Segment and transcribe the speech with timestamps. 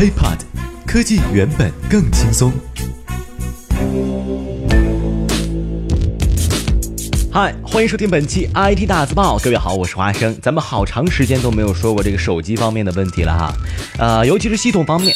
[0.00, 0.38] HiPod，
[0.86, 2.50] 科技原本更轻松。
[7.30, 9.38] 嗨，欢迎收听本期 IT 大字报。
[9.40, 10.34] 各位好，我是华生。
[10.40, 13.52] 咱们好长时间都没有说过这个手机方面的问题了哈，
[13.98, 15.14] 呃，尤其是系统方面，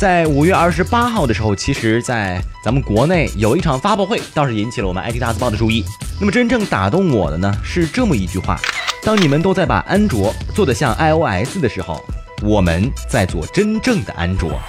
[0.00, 5.84] 在五月二十八号的时候，其实，在咱们国内有一场发布会，倒是引起了我们 IT 大字报的注意。
[6.18, 8.60] 那么真正打动我的呢，是这么一句话：
[9.04, 12.04] 当你们都在把安卓做得像 iOS 的时候。
[12.42, 14.60] 我们在做真正的安卓，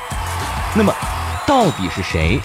[0.76, 0.94] 那么
[1.48, 2.40] 到底是谁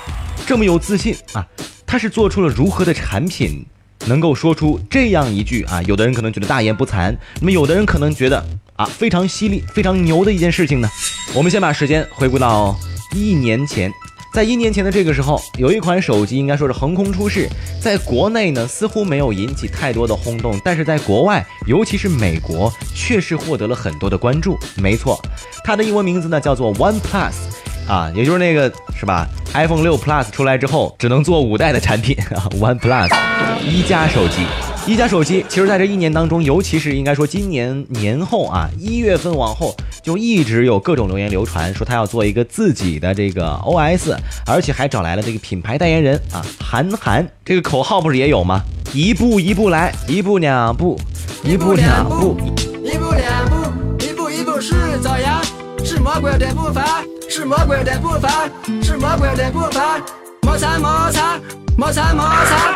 [0.47, 1.47] 这么有自信啊？
[1.87, 3.65] 他是做出了如何的产品，
[4.07, 5.83] 能够说出这样一句啊？
[5.83, 8.45] 有的人可能觉得大言不惭，那么有的人可能觉得
[8.77, 10.89] 啊非常犀利、非常牛的一件事情呢？
[11.35, 12.77] 我们先把时间回顾到
[13.15, 13.93] 一年前。
[14.33, 17.49] 在一年前的这个时候，有一款手机应该说是横空出世，
[17.81, 24.57] 在国内呢似乎没有引起太多的轰动，但是在国外，尤其是美国，确实获得了很多的关注。
[24.77, 25.21] 没错，
[25.65, 27.33] 它的英文名字呢叫做 One Plus，
[27.89, 33.11] 啊，也就是那个是吧？iPhone 六 Plus 出来之后，只能做五代的产品 啊，One Plus，
[33.65, 34.47] 一加手机。
[34.87, 47.27] 一加手机，其实在这一年当中，尤其是应该说今年年后啊，一月份往后，就一直有各种留言流传，说他要做一个自己的这个 OS，而且还找来了这个品牌代言人啊，韩寒。
[47.45, 48.63] 这个口号不是也有吗？
[48.93, 50.99] 一步一步来，一步两步，
[51.45, 52.37] 一步两步，
[52.83, 53.57] 一步两步，
[54.05, 55.41] 一步一步是爪牙，
[55.85, 58.49] 是魔鬼的步伐，是魔鬼的步伐，
[58.83, 60.01] 是魔鬼的步伐，
[60.43, 61.39] 摩擦摩擦
[61.77, 62.75] 摩擦摩擦。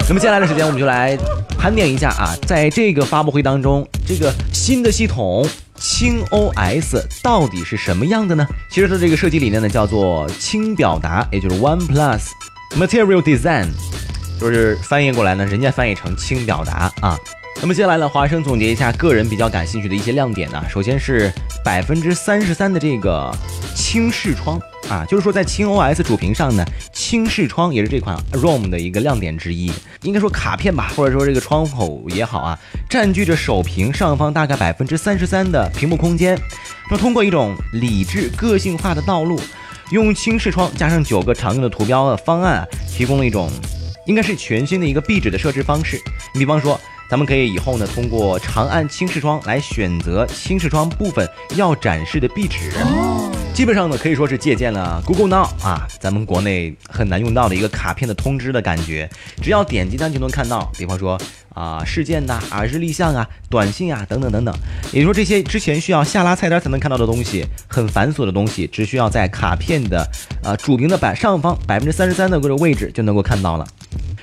[0.08, 1.16] 那么接下来的时间，我们就来
[1.60, 8.46] 盘点一下啊，在这个发布会当中，这个新的系统轻 OS 到底是什么样的呢？
[8.70, 12.22] 其实它这个设计理念呢，叫做轻表达，也就是 One Plus
[12.78, 13.68] Material Design，
[14.40, 17.18] 就是翻译过来呢，人家翻译成轻表达啊。
[17.60, 21.30] 那么接下来呢，华生总结一下个人比较感兴趣的一些亮点呢，首先是
[21.62, 23.30] 百分之三十三的这个
[23.74, 24.58] 轻视窗。
[24.88, 26.64] 啊，就是说在轻 OS 主屏上呢，
[27.10, 29.72] 轻视窗也是这款 ROM 的一个亮点之一。
[30.02, 32.56] 应该说卡片吧，或者说这个窗口也好啊，
[32.88, 36.40] 占据着首屏上方大概百分之三十三的屏幕空间。
[36.88, 39.40] 那通过一种理智个性化的道路，
[39.90, 43.50] 用轻视窗加上九个常用的图标的方案，提供了一种
[44.06, 46.00] 应该是全新的一个壁纸的设置方式。
[46.32, 46.80] 你比方说。
[47.10, 52.70] 咱们可以以后呢，通过长按轻视窗来选择轻视窗部分要展示的壁纸。
[53.52, 59.06] 基本上呢，可以说是借鉴了 Google Now 啊，咱们国内很难用到的一个卡片的通知的感觉。
[59.42, 61.20] 只要点击它就能看到，比方说
[61.52, 64.54] 啊事件呐、啊日历项啊、短信啊等等等等。
[64.92, 70.08] 也就是说，这些之前需要下拉菜单才能看到的东西，很繁琐的东西，只需要在卡片的
[70.42, 73.66] 啊主屏的板上方百分之三十三的这个位置就能够看到了。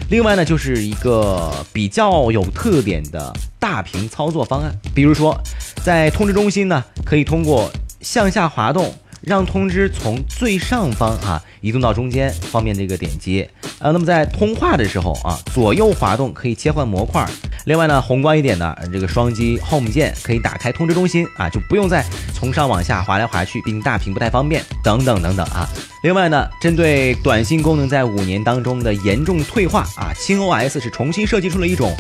[0.10, 5.40] 另外呢，就是一个比较有特点的大屏操作方案，比如说，
[5.84, 7.70] 在通知中心呢，可以通过
[8.02, 8.92] 向下滑动。
[9.28, 13.46] 让通知从最上方啊移动到中间，方便这个点击。
[13.80, 17.28] 呃，那么在通话的时候啊，左右滑动可以切换模块。
[17.66, 24.64] 另外呢，宏观一点的这个双击 Home 键可以打开通知中心啊，就不用再从上往下滑来滑去，毕竟大屏不太方便。
[24.82, 25.68] 等等等等啊。
[26.04, 31.96] 另外呢，针对短信功能在五年当中的严重退化啊，轻 OS 是重新设计出了一种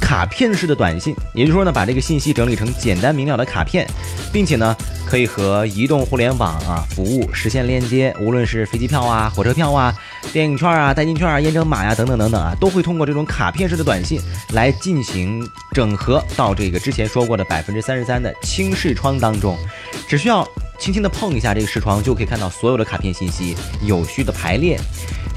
[0.00, 3.86] 卡片式的短信，也就是说呢，把这个信息整理成简单明了的卡片，
[4.32, 4.76] 并且呢。
[5.08, 9.90] 可以和移动互联网啊服务实现链接，无论是飞机票啊、火车票啊、
[10.34, 14.20] 电影券啊、代金券啊、验证码呀等等等等啊，都会通过这种卡片式的短信
[14.52, 15.42] 来进行
[15.72, 19.56] 整合到这个之前说过的百分之三十三的轻视窗当中，
[20.06, 20.46] 只需要
[20.78, 24.78] 轻轻的碰一下这个视窗，就可以看到所有的卡片信息有序的排列。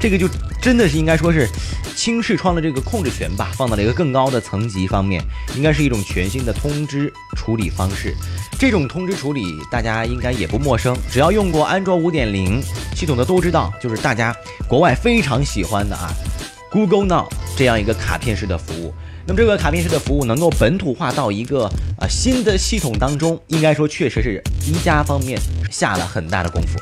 [0.00, 0.28] 这个就
[0.60, 1.48] 真的是应该说是
[1.94, 5.22] 轻视窗的这个控制权吧，放到了一个更高的层级方面，
[5.54, 8.14] 应该是一种全新的通知处理方式。
[8.58, 12.62] 这种通知处理大家应该也不陌生，只要用过安卓五点零
[12.94, 14.34] 系统的都知道，就是大家
[14.68, 16.12] 国外非常喜欢的啊
[16.70, 18.94] ，Google Now 这样一个卡片式的服务。
[19.26, 21.64] 那么这个卡片式的服务能够本土化到一个
[21.98, 25.38] 啊新的系统当中，应该说确实是一加方面
[25.70, 26.78] 下了很大的功夫。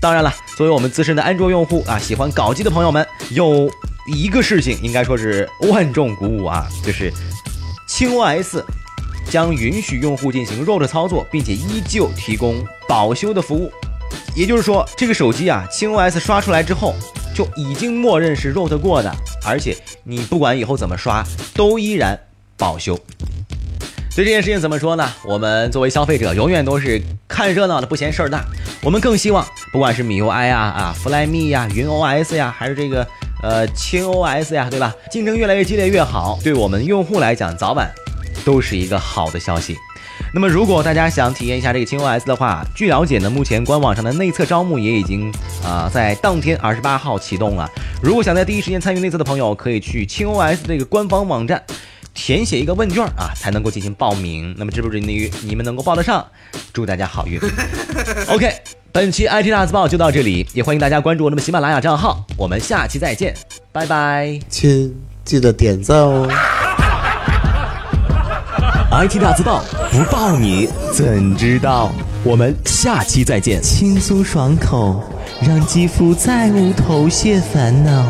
[0.00, 3.70] 当然了，作为我们资深的安卓用户啊，喜欢搞机的朋友们，有
[4.06, 7.12] 一个事情应该说是万众鼓舞啊，就是
[7.86, 8.64] 轻 OS
[9.30, 13.70] 将允许用户进行 root 操作，并且依旧提供保修的服务。
[14.34, 16.96] 也就是说，这个手机啊，轻 OS 刷出来之后，
[17.34, 19.12] 就已经默认是 root 过的，
[19.44, 21.24] 而且你不管以后怎么刷，
[21.54, 22.18] 都依然
[22.56, 22.98] 保修。
[24.14, 25.10] 对这件事情怎么说呢？
[25.24, 28.44] 我们作为消费者，永远都是看热闹的，不嫌事儿大。
[28.82, 33.06] 我们更希望，不管是米 UI 呀、啊 Flyme 呀、云 OS 呀，还是这个
[33.42, 34.94] 呃轻 OS 呀，对吧？
[35.10, 37.90] 竞争越来越激烈越好，对我们用户来讲，早晚
[38.44, 39.78] 都是一个好的消息。
[40.34, 45.32] 那么，如果大家想体验一下这个轻 OS 的话，据了解呢，目前官网上的内测招募也已经
[45.64, 47.68] 啊在当天二十八号启动了。
[48.02, 51.62] 如果想在第一时间参与内测的朋友，可以去轻 OS 这个官方网站
[52.14, 54.54] 填写一个问卷啊，才能够进行报名。
[54.56, 56.26] 那么，这不是你你们能够报得上，
[56.72, 57.38] 祝大家好运。
[58.28, 58.52] OK，
[58.90, 63.34] 本期 IT 大字报就到这里，也欢迎大家关注我们的喜马拉雅账号，我们下期再见，
[63.70, 64.38] 拜拜。
[64.48, 64.94] 亲，
[65.24, 66.28] 记得点赞哦。
[68.94, 71.90] IT 大字报不报你怎知道？
[72.22, 73.60] 我们下期再见。
[73.62, 75.02] 轻松爽口，
[75.40, 78.04] 让肌肤再无头屑烦恼。